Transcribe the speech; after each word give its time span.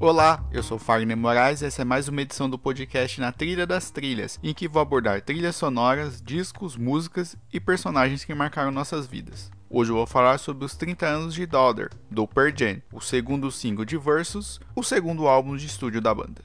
Olá, 0.00 0.44
eu 0.52 0.62
sou 0.62 0.78
Fagner 0.78 1.16
Moraes 1.16 1.60
e 1.60 1.64
essa 1.66 1.82
é 1.82 1.84
mais 1.84 2.06
uma 2.06 2.22
edição 2.22 2.48
do 2.48 2.56
podcast 2.56 3.20
Na 3.20 3.32
Trilha 3.32 3.66
das 3.66 3.90
Trilhas, 3.90 4.38
em 4.44 4.54
que 4.54 4.68
vou 4.68 4.80
abordar 4.80 5.20
trilhas 5.22 5.56
sonoras, 5.56 6.22
discos, 6.22 6.76
músicas 6.76 7.36
e 7.52 7.58
personagens 7.58 8.24
que 8.24 8.32
marcaram 8.32 8.70
nossas 8.70 9.08
vidas. 9.08 9.50
Hoje 9.68 9.90
eu 9.90 9.96
vou 9.96 10.06
falar 10.06 10.38
sobre 10.38 10.64
os 10.64 10.76
30 10.76 11.04
anos 11.04 11.34
de 11.34 11.44
Daughter, 11.46 11.90
do 12.08 12.28
Pearl 12.28 12.52
Jam, 12.56 12.80
o 12.92 13.00
segundo 13.00 13.50
single 13.50 13.84
de 13.84 13.98
Versus, 13.98 14.60
o 14.76 14.84
segundo 14.84 15.26
álbum 15.26 15.56
de 15.56 15.66
estúdio 15.66 16.00
da 16.00 16.14
banda. 16.14 16.44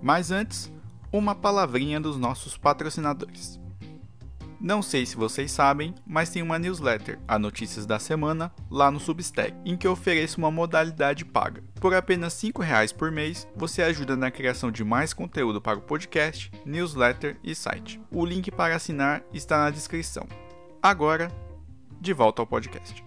Mas 0.00 0.30
antes, 0.30 0.72
uma 1.10 1.34
palavrinha 1.34 2.00
dos 2.00 2.16
nossos 2.16 2.56
patrocinadores. 2.56 3.58
Não 4.60 4.82
sei 4.82 5.06
se 5.06 5.16
vocês 5.16 5.52
sabem, 5.52 5.94
mas 6.04 6.30
tem 6.30 6.42
uma 6.42 6.58
newsletter, 6.58 7.20
a 7.28 7.38
Notícias 7.38 7.86
da 7.86 8.00
Semana, 8.00 8.52
lá 8.68 8.90
no 8.90 8.98
Substack, 8.98 9.54
em 9.64 9.76
que 9.76 9.86
eu 9.86 9.92
ofereço 9.92 10.38
uma 10.38 10.50
modalidade 10.50 11.24
paga. 11.24 11.62
Por 11.80 11.94
apenas 11.94 12.42
R$ 12.42 12.52
reais 12.58 12.92
por 12.92 13.12
mês, 13.12 13.46
você 13.54 13.82
ajuda 13.82 14.16
na 14.16 14.32
criação 14.32 14.72
de 14.72 14.82
mais 14.82 15.12
conteúdo 15.12 15.60
para 15.60 15.78
o 15.78 15.82
podcast, 15.82 16.50
newsletter 16.66 17.36
e 17.44 17.54
site. 17.54 18.00
O 18.10 18.26
link 18.26 18.50
para 18.50 18.74
assinar 18.74 19.22
está 19.32 19.58
na 19.58 19.70
descrição. 19.70 20.26
Agora, 20.82 21.30
de 22.00 22.12
volta 22.12 22.42
ao 22.42 22.46
podcast. 22.46 23.04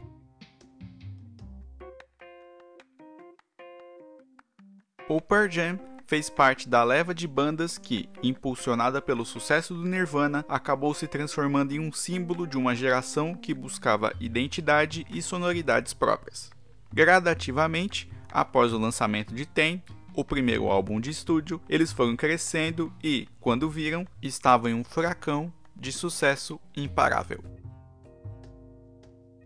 O 5.10 5.20
Pearl 5.20 5.50
Jam 5.50 5.78
fez 6.12 6.30
parte 6.30 6.68
da 6.68 6.84
leva 6.84 7.16
de 7.16 7.26
bandas 7.26 7.78
que, 7.78 8.10
impulsionada 8.22 9.02
pelo 9.02 9.24
sucesso 9.24 9.74
do 9.74 9.86
Nirvana, 9.86 10.44
acabou 10.50 10.94
se 10.94 11.08
transformando 11.08 11.72
em 11.72 11.80
um 11.80 11.90
símbolo 11.90 12.46
de 12.46 12.58
uma 12.58 12.76
geração 12.76 13.34
que 13.34 13.54
buscava 13.54 14.12
identidade 14.20 15.08
e 15.10 15.22
sonoridades 15.22 15.94
próprias. 15.94 16.52
Gradativamente, 16.94 18.12
após 18.30 18.74
o 18.74 18.78
lançamento 18.78 19.34
de 19.34 19.46
Ten, 19.46 19.82
o 20.14 20.26
primeiro 20.26 20.68
álbum 20.68 21.00
de 21.00 21.10
estúdio, 21.10 21.62
eles 21.70 21.94
foram 21.94 22.18
crescendo 22.18 22.92
e, 23.02 23.26
quando 23.40 23.70
viram, 23.70 24.06
estavam 24.22 24.70
em 24.70 24.74
um 24.74 24.84
furacão 24.84 25.50
de 25.74 25.94
sucesso 25.94 26.60
imparável. 26.76 27.42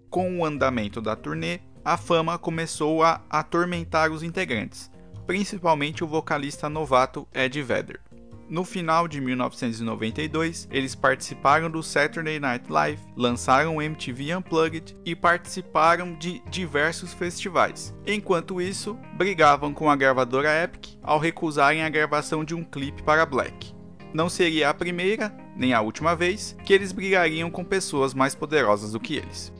Com 0.09 0.39
o 0.39 0.43
andamento 0.43 0.99
da 0.99 1.15
turnê, 1.15 1.59
a 1.83 1.95
fama 1.95 2.39
começou 2.39 3.03
a 3.03 3.21
atormentar 3.29 4.11
os 4.11 4.23
integrantes, 4.23 4.89
principalmente 5.25 6.03
o 6.03 6.07
vocalista 6.07 6.69
novato 6.69 7.27
Ed 7.33 7.61
Vedder. 7.61 7.99
No 8.47 8.63
final 8.63 9.07
de 9.07 9.19
1992, 9.19 10.67
eles 10.71 10.93
participaram 10.93 11.67
do 11.67 11.81
Saturday 11.81 12.39
Night 12.39 12.71
Live, 12.71 13.01
lançaram 13.15 13.77
o 13.77 13.81
MTV 13.81 14.35
Unplugged 14.35 14.95
e 15.03 15.15
participaram 15.15 16.13
de 16.13 16.43
diversos 16.47 17.11
festivais. 17.11 17.91
Enquanto 18.05 18.61
isso, 18.61 18.99
brigavam 19.15 19.73
com 19.73 19.89
a 19.89 19.95
gravadora 19.95 20.63
Epic 20.63 20.99
ao 21.01 21.17
recusarem 21.17 21.81
a 21.81 21.89
gravação 21.89 22.45
de 22.45 22.53
um 22.53 22.63
clipe 22.63 23.01
para 23.01 23.25
Black. 23.25 23.73
Não 24.13 24.29
seria 24.29 24.69
a 24.69 24.73
primeira, 24.75 25.35
nem 25.57 25.73
a 25.73 25.81
última 25.81 26.15
vez, 26.15 26.55
que 26.63 26.71
eles 26.71 26.91
brigariam 26.91 27.49
com 27.49 27.65
pessoas 27.65 28.13
mais 28.13 28.35
poderosas 28.35 28.91
do 28.91 28.99
que 28.99 29.15
eles. 29.15 29.51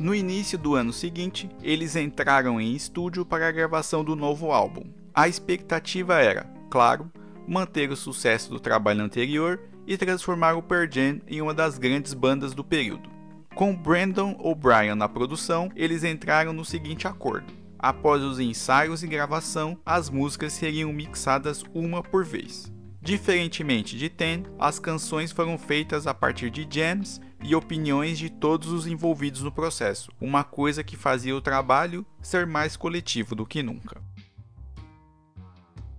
No 0.00 0.14
início 0.14 0.56
do 0.56 0.74
ano 0.76 0.94
seguinte, 0.94 1.46
eles 1.62 1.94
entraram 1.94 2.58
em 2.58 2.74
estúdio 2.74 3.22
para 3.22 3.46
a 3.46 3.52
gravação 3.52 4.02
do 4.02 4.16
novo 4.16 4.50
álbum. 4.50 4.84
A 5.12 5.28
expectativa 5.28 6.18
era, 6.18 6.50
claro, 6.70 7.12
manter 7.46 7.90
o 7.90 7.96
sucesso 7.96 8.48
do 8.48 8.58
trabalho 8.58 9.04
anterior 9.04 9.60
e 9.86 9.98
transformar 9.98 10.54
o 10.54 10.62
Pearl 10.62 10.90
Jam 10.90 11.20
em 11.28 11.42
uma 11.42 11.52
das 11.52 11.76
grandes 11.76 12.14
bandas 12.14 12.54
do 12.54 12.64
período. 12.64 13.10
Com 13.54 13.76
Brandon 13.76 14.34
O'Brien 14.38 14.94
na 14.94 15.06
produção, 15.06 15.70
eles 15.76 16.02
entraram 16.02 16.54
no 16.54 16.64
seguinte 16.64 17.06
acordo: 17.06 17.52
após 17.78 18.22
os 18.22 18.40
ensaios 18.40 19.02
e 19.02 19.06
gravação, 19.06 19.78
as 19.84 20.08
músicas 20.08 20.54
seriam 20.54 20.94
mixadas 20.94 21.62
uma 21.74 22.02
por 22.02 22.24
vez. 22.24 22.72
Diferentemente 23.02 23.96
de 23.96 24.10
Ten, 24.10 24.44
as 24.58 24.78
canções 24.78 25.32
foram 25.32 25.56
feitas 25.56 26.06
a 26.06 26.12
partir 26.12 26.50
de 26.50 26.68
jams 26.70 27.18
e 27.42 27.54
opiniões 27.54 28.18
de 28.18 28.28
todos 28.28 28.70
os 28.70 28.86
envolvidos 28.86 29.42
no 29.42 29.50
processo, 29.50 30.12
uma 30.20 30.44
coisa 30.44 30.84
que 30.84 30.96
fazia 30.96 31.34
o 31.34 31.40
trabalho 31.40 32.04
ser 32.20 32.46
mais 32.46 32.76
coletivo 32.76 33.34
do 33.34 33.46
que 33.46 33.62
nunca. 33.62 34.02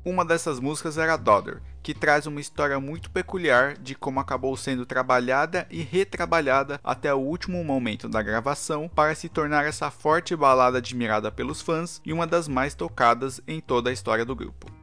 Uma 0.06 0.24
dessas 0.24 0.60
músicas 0.60 0.98
era 0.98 1.18
Daughter, 1.18 1.62
que 1.82 1.94
traz 1.96 2.28
uma 2.28 2.40
história 2.40 2.80
muito 2.80 3.10
peculiar 3.10 3.78
de 3.78 3.96
como 3.96 4.20
acabou 4.20 4.56
sendo 4.56 4.86
trabalhada 4.86 5.68
e 5.72 5.82
retrabalhada 5.82 6.80
até 6.84 7.12
o 7.12 7.20
último 7.20 7.64
momento 7.64 8.08
da 8.08 8.22
gravação 8.22 8.88
para 8.88 9.16
se 9.16 9.28
tornar 9.28 9.66
essa 9.66 9.90
forte 9.90 10.36
balada 10.36 10.78
admirada 10.78 11.32
pelos 11.32 11.62
fãs 11.62 12.00
e 12.06 12.14
uma 12.14 12.28
das 12.28 12.48
mais 12.48 12.76
tocadas 12.76 13.42
em 13.48 13.60
toda 13.60 13.90
a 13.90 13.94
história 13.94 14.26
do 14.26 14.36
grupo. 14.36 14.81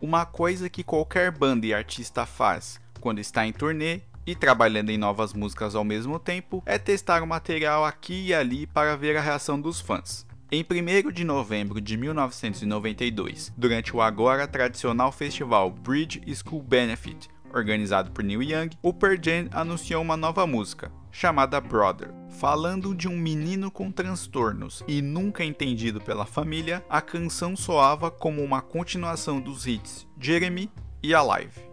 Uma 0.00 0.26
coisa 0.26 0.68
que 0.68 0.82
qualquer 0.82 1.30
banda 1.30 1.66
e 1.66 1.72
artista 1.72 2.26
faz 2.26 2.80
quando 3.00 3.20
está 3.20 3.46
em 3.46 3.52
turnê 3.52 4.00
e 4.26 4.34
trabalhando 4.34 4.90
em 4.90 4.98
novas 4.98 5.32
músicas 5.32 5.74
ao 5.74 5.84
mesmo 5.84 6.18
tempo 6.18 6.62
é 6.66 6.78
testar 6.78 7.22
o 7.22 7.26
material 7.26 7.84
aqui 7.84 8.26
e 8.26 8.34
ali 8.34 8.66
para 8.66 8.96
ver 8.96 9.16
a 9.16 9.20
reação 9.20 9.60
dos 9.60 9.80
fãs. 9.80 10.26
Em 10.50 10.62
1 10.64 11.10
de 11.10 11.24
novembro 11.24 11.80
de 11.80 11.96
1992, 11.96 13.52
durante 13.56 13.94
o 13.94 14.00
agora 14.00 14.46
tradicional 14.46 15.10
festival 15.10 15.70
Bridge 15.70 16.22
School 16.34 16.62
Benefit, 16.62 17.28
organizado 17.52 18.10
por 18.10 18.22
Neil 18.22 18.42
Young, 18.42 18.70
o 18.82 18.92
Pearl 18.92 19.16
Jam 19.20 19.48
anunciou 19.52 20.02
uma 20.02 20.16
nova 20.16 20.46
música, 20.46 20.90
chamada 21.14 21.60
Brother. 21.60 22.12
Falando 22.28 22.92
de 22.92 23.06
um 23.06 23.16
menino 23.16 23.70
com 23.70 23.90
transtornos 23.92 24.82
e 24.88 25.00
nunca 25.00 25.44
entendido 25.44 26.00
pela 26.00 26.26
família, 26.26 26.84
a 26.90 27.00
canção 27.00 27.56
soava 27.56 28.10
como 28.10 28.42
uma 28.42 28.60
continuação 28.60 29.40
dos 29.40 29.64
hits 29.64 30.06
Jeremy 30.20 30.68
e 31.00 31.14
Alive. 31.14 31.72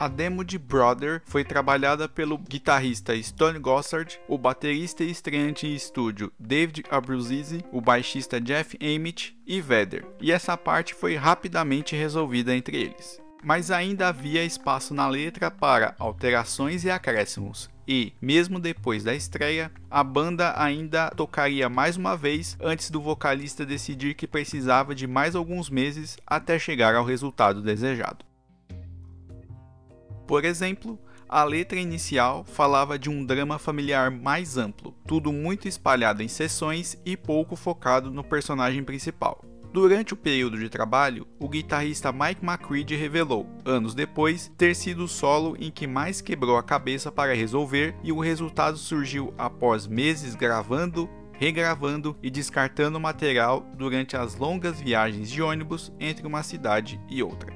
A 0.00 0.08
demo 0.08 0.44
de 0.44 0.56
Brother 0.56 1.20
foi 1.26 1.44
trabalhada 1.44 2.08
pelo 2.08 2.38
guitarrista 2.38 3.20
Stone 3.20 3.58
Gossard, 3.58 4.18
o 4.28 4.38
baterista 4.38 5.02
estreante 5.02 5.66
em 5.66 5.74
estúdio 5.74 6.32
David 6.38 6.84
Abruzzese, 6.88 7.64
o 7.72 7.80
baixista 7.80 8.40
Jeff 8.40 8.78
Amick 8.80 9.36
e 9.44 9.60
Vedder, 9.60 10.06
e 10.20 10.30
essa 10.30 10.56
parte 10.56 10.94
foi 10.94 11.16
rapidamente 11.16 11.96
resolvida 11.96 12.54
entre 12.54 12.76
eles 12.76 13.20
mas 13.42 13.70
ainda 13.70 14.08
havia 14.08 14.44
espaço 14.44 14.94
na 14.94 15.08
letra 15.08 15.50
para 15.50 15.94
alterações 15.98 16.84
e 16.84 16.90
acréscimos. 16.90 17.70
E, 17.86 18.12
mesmo 18.20 18.60
depois 18.60 19.02
da 19.02 19.14
estreia, 19.14 19.72
a 19.90 20.04
banda 20.04 20.52
ainda 20.60 21.08
tocaria 21.10 21.70
mais 21.70 21.96
uma 21.96 22.16
vez 22.16 22.56
antes 22.60 22.90
do 22.90 23.00
vocalista 23.00 23.64
decidir 23.64 24.14
que 24.14 24.26
precisava 24.26 24.94
de 24.94 25.06
mais 25.06 25.34
alguns 25.34 25.70
meses 25.70 26.18
até 26.26 26.58
chegar 26.58 26.94
ao 26.94 27.04
resultado 27.04 27.62
desejado. 27.62 28.26
Por 30.26 30.44
exemplo, 30.44 30.98
a 31.26 31.42
letra 31.44 31.78
inicial 31.78 32.44
falava 32.44 32.98
de 32.98 33.08
um 33.08 33.24
drama 33.24 33.58
familiar 33.58 34.10
mais 34.10 34.58
amplo, 34.58 34.94
tudo 35.06 35.32
muito 35.32 35.66
espalhado 35.66 36.22
em 36.22 36.28
sessões 36.28 36.98
e 37.06 37.16
pouco 37.16 37.56
focado 37.56 38.10
no 38.10 38.22
personagem 38.22 38.84
principal. 38.84 39.42
Durante 39.70 40.14
o 40.14 40.16
período 40.16 40.58
de 40.58 40.70
trabalho, 40.70 41.26
o 41.38 41.46
guitarrista 41.46 42.10
Mike 42.10 42.42
McCready 42.42 42.96
revelou, 42.96 43.46
anos 43.66 43.94
depois, 43.94 44.50
ter 44.56 44.74
sido 44.74 45.04
o 45.04 45.08
solo 45.08 45.56
em 45.60 45.70
que 45.70 45.86
mais 45.86 46.22
quebrou 46.22 46.56
a 46.56 46.62
cabeça 46.62 47.12
para 47.12 47.34
resolver, 47.34 47.94
e 48.02 48.10
o 48.10 48.18
resultado 48.18 48.78
surgiu 48.78 49.34
após 49.36 49.86
meses 49.86 50.34
gravando, 50.34 51.08
regravando 51.32 52.16
e 52.22 52.30
descartando 52.30 52.98
material 52.98 53.60
durante 53.76 54.16
as 54.16 54.36
longas 54.36 54.80
viagens 54.80 55.30
de 55.30 55.42
ônibus 55.42 55.92
entre 56.00 56.26
uma 56.26 56.42
cidade 56.42 56.98
e 57.06 57.22
outra. 57.22 57.52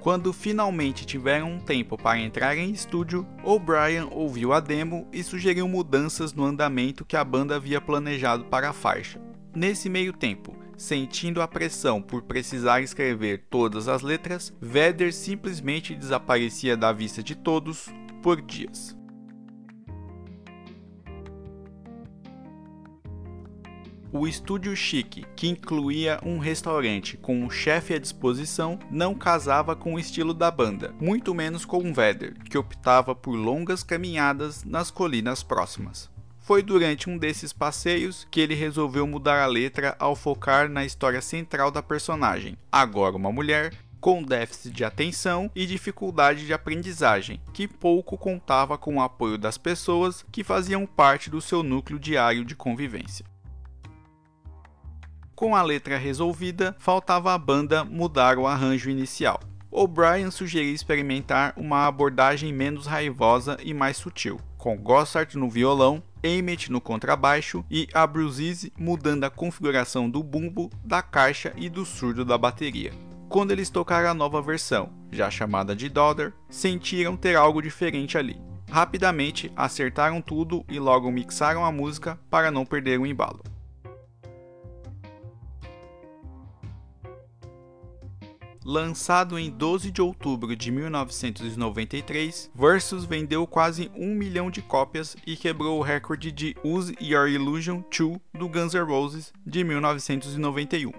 Quando 0.00 0.32
finalmente 0.32 1.04
tiveram 1.04 1.52
um 1.52 1.60
tempo 1.60 1.98
para 1.98 2.18
entrar 2.18 2.56
em 2.56 2.70
estúdio, 2.70 3.26
O'Brien 3.44 4.08
ouviu 4.10 4.54
a 4.54 4.60
demo 4.60 5.06
e 5.12 5.22
sugeriu 5.22 5.68
mudanças 5.68 6.32
no 6.32 6.42
andamento 6.42 7.04
que 7.04 7.18
a 7.18 7.22
banda 7.22 7.56
havia 7.56 7.82
planejado 7.82 8.46
para 8.46 8.70
a 8.70 8.72
faixa. 8.72 9.20
Nesse 9.54 9.88
meio 9.88 10.12
tempo, 10.12 10.56
sentindo 10.76 11.42
a 11.42 11.48
pressão 11.48 12.00
por 12.00 12.22
precisar 12.22 12.82
escrever 12.82 13.46
todas 13.50 13.88
as 13.88 14.00
letras, 14.00 14.56
Vedder 14.60 15.12
simplesmente 15.12 15.94
desaparecia 15.94 16.76
da 16.76 16.92
vista 16.92 17.20
de 17.20 17.34
todos 17.34 17.88
por 18.22 18.40
dias. 18.40 18.96
O 24.12 24.26
estúdio 24.26 24.74
chique, 24.76 25.24
que 25.36 25.48
incluía 25.48 26.20
um 26.24 26.38
restaurante 26.38 27.16
com 27.16 27.42
um 27.42 27.50
chefe 27.50 27.94
à 27.94 27.98
disposição, 27.98 28.78
não 28.90 29.14
casava 29.14 29.74
com 29.74 29.94
o 29.94 29.98
estilo 29.98 30.34
da 30.34 30.50
banda, 30.50 30.94
muito 31.00 31.34
menos 31.34 31.64
com 31.64 31.92
Vedder, 31.92 32.34
que 32.44 32.58
optava 32.58 33.14
por 33.14 33.36
longas 33.36 33.82
caminhadas 33.82 34.64
nas 34.64 34.90
colinas 34.90 35.42
próximas. 35.44 36.10
Foi 36.50 36.64
durante 36.64 37.08
um 37.08 37.16
desses 37.16 37.52
passeios 37.52 38.26
que 38.28 38.40
ele 38.40 38.56
resolveu 38.56 39.06
mudar 39.06 39.40
a 39.40 39.46
letra 39.46 39.94
ao 40.00 40.16
focar 40.16 40.68
na 40.68 40.84
história 40.84 41.22
central 41.22 41.70
da 41.70 41.80
personagem, 41.80 42.58
agora 42.72 43.14
uma 43.14 43.30
mulher, 43.30 43.72
com 44.00 44.20
déficit 44.20 44.74
de 44.74 44.84
atenção 44.84 45.48
e 45.54 45.64
dificuldade 45.64 46.44
de 46.44 46.52
aprendizagem, 46.52 47.40
que 47.54 47.68
pouco 47.68 48.18
contava 48.18 48.76
com 48.76 48.96
o 48.96 49.00
apoio 49.00 49.38
das 49.38 49.56
pessoas 49.56 50.26
que 50.32 50.42
faziam 50.42 50.86
parte 50.86 51.30
do 51.30 51.40
seu 51.40 51.62
núcleo 51.62 52.00
diário 52.00 52.44
de 52.44 52.56
convivência. 52.56 53.24
Com 55.36 55.54
a 55.54 55.62
letra 55.62 55.96
resolvida, 55.96 56.74
faltava 56.80 57.32
a 57.32 57.38
banda 57.38 57.84
mudar 57.84 58.38
o 58.38 58.48
arranjo 58.48 58.90
inicial. 58.90 59.38
O'Brien 59.70 60.32
sugeriu 60.32 60.74
experimentar 60.74 61.54
uma 61.56 61.86
abordagem 61.86 62.52
menos 62.52 62.88
raivosa 62.88 63.56
e 63.62 63.72
mais 63.72 63.96
sutil, 63.96 64.40
com 64.60 64.76
Gossard 64.76 65.36
no 65.38 65.48
violão, 65.48 66.02
Emmett 66.22 66.70
no 66.70 66.80
contrabaixo 66.80 67.64
e 67.70 67.88
Abruzzese 67.94 68.72
mudando 68.78 69.24
a 69.24 69.30
configuração 69.30 70.08
do 70.08 70.22
bumbo, 70.22 70.70
da 70.84 71.00
caixa 71.00 71.52
e 71.56 71.68
do 71.70 71.84
surdo 71.86 72.26
da 72.26 72.36
bateria. 72.36 72.92
Quando 73.28 73.52
eles 73.52 73.70
tocaram 73.70 74.10
a 74.10 74.14
nova 74.14 74.42
versão, 74.42 74.90
já 75.10 75.30
chamada 75.30 75.74
de 75.74 75.88
Daughter, 75.88 76.34
sentiram 76.50 77.16
ter 77.16 77.36
algo 77.36 77.62
diferente 77.62 78.18
ali. 78.18 78.38
Rapidamente 78.70 79.50
acertaram 79.56 80.20
tudo 80.20 80.64
e 80.68 80.78
logo 80.78 81.10
mixaram 81.10 81.64
a 81.64 81.72
música 81.72 82.20
para 82.28 82.50
não 82.50 82.66
perder 82.66 83.00
o 83.00 83.06
embalo. 83.06 83.42
Lançado 88.62 89.38
em 89.38 89.50
12 89.50 89.90
de 89.90 90.02
outubro 90.02 90.54
de 90.54 90.70
1993, 90.70 92.50
Versus 92.54 93.06
vendeu 93.06 93.46
quase 93.46 93.90
um 93.96 94.14
milhão 94.14 94.50
de 94.50 94.60
cópias 94.60 95.16
e 95.26 95.34
quebrou 95.34 95.78
o 95.78 95.82
recorde 95.82 96.30
de 96.30 96.54
Use 96.62 96.94
Your 97.00 97.26
Illusion 97.26 97.82
2 97.90 98.20
do 98.34 98.48
Guns 98.50 98.74
N' 98.74 98.84
Roses 98.84 99.32
de 99.46 99.64
1991. 99.64 100.92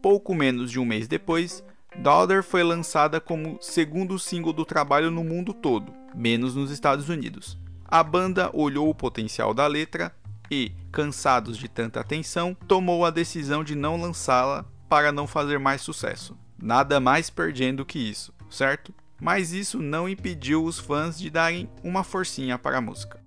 Pouco 0.00 0.32
menos 0.32 0.70
de 0.70 0.78
um 0.78 0.84
mês 0.84 1.08
depois, 1.08 1.64
Daughter 1.96 2.40
foi 2.44 2.62
lançada 2.62 3.20
como 3.20 3.58
segundo 3.60 4.16
single 4.16 4.52
do 4.52 4.64
trabalho 4.64 5.10
no 5.10 5.24
mundo 5.24 5.52
todo, 5.52 5.92
menos 6.14 6.54
nos 6.54 6.70
Estados 6.70 7.08
Unidos. 7.08 7.58
A 7.84 8.04
banda 8.04 8.48
olhou 8.52 8.88
o 8.88 8.94
potencial 8.94 9.52
da 9.52 9.66
letra 9.66 10.14
e, 10.48 10.70
cansados 10.92 11.58
de 11.58 11.66
tanta 11.66 11.98
atenção, 11.98 12.56
tomou 12.68 13.04
a 13.04 13.10
decisão 13.10 13.64
de 13.64 13.74
não 13.74 14.00
lançá-la 14.00 14.64
para 14.88 15.10
não 15.10 15.26
fazer 15.26 15.58
mais 15.58 15.80
sucesso. 15.80 16.36
Nada 16.60 16.98
mais 16.98 17.30
perdendo 17.30 17.84
que 17.84 17.98
isso, 18.00 18.34
certo? 18.50 18.92
Mas 19.20 19.52
isso 19.52 19.80
não 19.80 20.08
impediu 20.08 20.64
os 20.64 20.78
fãs 20.78 21.16
de 21.16 21.30
darem 21.30 21.70
uma 21.84 22.02
forcinha 22.02 22.58
para 22.58 22.78
a 22.78 22.80
música. 22.80 23.20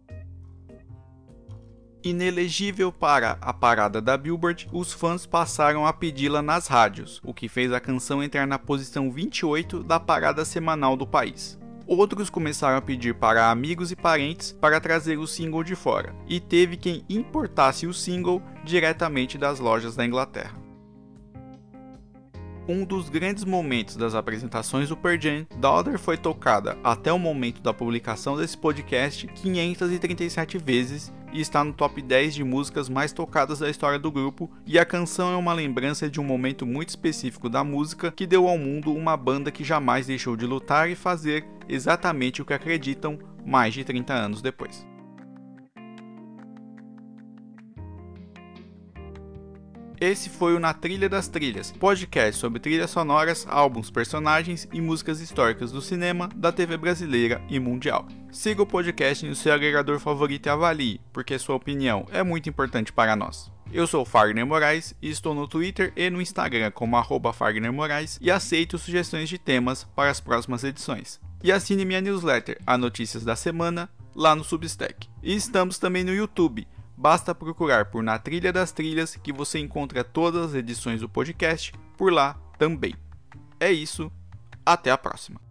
Inelegível 2.03 2.91
para 2.91 3.37
a 3.39 3.53
parada 3.53 4.01
da 4.01 4.17
Billboard, 4.17 4.67
os 4.73 4.91
fãs 4.91 5.25
passaram 5.25 5.85
a 5.85 5.93
pedi-la 5.93 6.41
nas 6.41 6.67
rádios, 6.67 7.21
o 7.23 7.33
que 7.33 7.47
fez 7.47 7.71
a 7.71 7.79
canção 7.79 8.21
entrar 8.23 8.47
na 8.47 8.59
posição 8.59 9.11
28 9.11 9.83
da 9.83 9.99
parada 9.99 10.43
semanal 10.43 10.97
do 10.97 11.07
país. 11.07 11.59
Outros 11.87 12.29
começaram 12.29 12.77
a 12.77 12.81
pedir 12.81 13.15
para 13.15 13.51
amigos 13.51 13.91
e 13.91 13.95
parentes 13.95 14.51
para 14.51 14.79
trazer 14.79 15.17
o 15.17 15.27
single 15.27 15.63
de 15.63 15.75
fora, 15.75 16.15
e 16.27 16.39
teve 16.39 16.75
quem 16.75 17.05
importasse 17.07 17.85
o 17.85 17.93
single 17.93 18.41
diretamente 18.63 19.37
das 19.37 19.59
lojas 19.59 19.95
da 19.95 20.05
Inglaterra 20.05 20.60
um 22.67 22.85
dos 22.85 23.09
grandes 23.09 23.43
momentos 23.43 23.95
das 23.95 24.15
apresentações 24.15 24.89
do 24.89 24.97
Pearl 24.97 25.19
Jam, 25.19 25.47
Daughter 25.57 25.97
foi 25.97 26.17
tocada 26.17 26.77
até 26.83 27.11
o 27.11 27.19
momento 27.19 27.61
da 27.61 27.73
publicação 27.73 28.37
desse 28.37 28.57
podcast 28.57 29.27
537 29.27 30.57
vezes 30.57 31.13
e 31.33 31.41
está 31.41 31.63
no 31.63 31.73
top 31.73 32.01
10 32.01 32.35
de 32.35 32.43
músicas 32.43 32.89
mais 32.89 33.13
tocadas 33.13 33.59
da 33.59 33.69
história 33.69 33.97
do 33.97 34.11
grupo, 34.11 34.51
e 34.65 34.77
a 34.77 34.85
canção 34.85 35.31
é 35.31 35.35
uma 35.35 35.53
lembrança 35.53 36.09
de 36.09 36.19
um 36.19 36.23
momento 36.23 36.65
muito 36.65 36.89
específico 36.89 37.49
da 37.49 37.63
música 37.63 38.11
que 38.11 38.27
deu 38.27 38.47
ao 38.47 38.57
mundo 38.57 38.93
uma 38.93 39.15
banda 39.15 39.51
que 39.51 39.63
jamais 39.63 40.07
deixou 40.07 40.35
de 40.35 40.45
lutar 40.45 40.89
e 40.89 40.95
fazer 40.95 41.45
exatamente 41.69 42.41
o 42.41 42.45
que 42.45 42.53
acreditam 42.53 43.17
mais 43.45 43.73
de 43.73 43.83
30 43.83 44.13
anos 44.13 44.41
depois. 44.41 44.90
Esse 50.01 50.31
foi 50.31 50.55
o 50.55 50.59
Na 50.59 50.73
Trilha 50.73 51.07
das 51.07 51.27
Trilhas, 51.27 51.71
podcast 51.71 52.41
sobre 52.41 52.59
trilhas 52.59 52.89
sonoras, 52.89 53.45
álbuns, 53.47 53.91
personagens 53.91 54.67
e 54.73 54.81
músicas 54.81 55.21
históricas 55.21 55.71
do 55.71 55.79
cinema, 55.79 56.27
da 56.35 56.51
TV 56.51 56.75
brasileira 56.75 57.39
e 57.47 57.59
mundial. 57.59 58.07
Siga 58.31 58.63
o 58.63 58.65
podcast 58.65 59.23
no 59.27 59.35
seu 59.35 59.53
agregador 59.53 59.99
favorito 59.99 60.47
e 60.47 60.49
avalie, 60.49 60.99
porque 61.13 61.37
sua 61.37 61.53
opinião 61.53 62.07
é 62.11 62.23
muito 62.23 62.49
importante 62.49 62.91
para 62.91 63.15
nós. 63.15 63.51
Eu 63.71 63.85
sou 63.85 64.03
Fagner 64.03 64.43
Moraes 64.43 64.95
e 64.99 65.07
estou 65.07 65.35
no 65.35 65.47
Twitter 65.47 65.93
e 65.95 66.09
no 66.09 66.19
Instagram 66.19 66.71
como 66.71 66.97
arroba 66.97 67.31
Fagner 67.31 67.71
Moraes 67.71 68.17
e 68.19 68.31
aceito 68.31 68.79
sugestões 68.79 69.29
de 69.29 69.37
temas 69.37 69.83
para 69.95 70.09
as 70.09 70.19
próximas 70.19 70.63
edições. 70.63 71.21
E 71.43 71.51
assine 71.51 71.85
minha 71.85 72.01
newsletter, 72.01 72.57
a 72.65 72.75
Notícias 72.75 73.23
da 73.23 73.35
Semana, 73.35 73.87
lá 74.15 74.35
no 74.35 74.43
Substack. 74.43 75.07
E 75.21 75.35
estamos 75.35 75.77
também 75.77 76.03
no 76.03 76.11
YouTube 76.11 76.67
Basta 77.01 77.33
procurar 77.33 77.85
por 77.85 78.03
Na 78.03 78.19
Trilha 78.19 78.53
das 78.53 78.71
Trilhas 78.71 79.15
que 79.15 79.33
você 79.33 79.57
encontra 79.57 80.03
todas 80.03 80.51
as 80.51 80.53
edições 80.53 81.01
do 81.01 81.09
podcast 81.09 81.73
por 81.97 82.13
lá 82.13 82.39
também. 82.59 82.93
É 83.59 83.71
isso, 83.71 84.11
até 84.63 84.91
a 84.91 84.97
próxima. 84.99 85.41